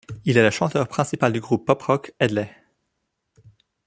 [0.25, 2.49] Il est le chanteur principal du groupe pop rock Hedley.